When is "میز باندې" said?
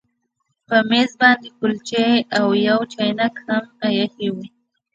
0.89-1.47